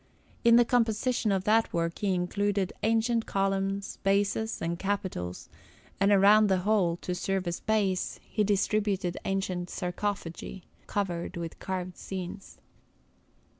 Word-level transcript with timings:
In 0.43 0.55
the 0.55 0.65
composition 0.65 1.31
of 1.31 1.43
that 1.43 1.71
work 1.71 1.99
he 1.99 2.15
included 2.15 2.73
ancient 2.81 3.27
columns, 3.27 3.97
bases, 4.01 4.59
and 4.59 4.79
capitals, 4.79 5.47
and 5.99 6.11
around 6.11 6.47
the 6.47 6.61
whole, 6.65 6.97
to 7.03 7.13
serve 7.13 7.45
as 7.45 7.59
base, 7.59 8.19
he 8.27 8.43
distributed 8.43 9.15
ancient 9.25 9.69
sarcophagi 9.69 10.63
covered 10.87 11.37
with 11.37 11.59
carved 11.59 11.97
scenes. 11.97 12.57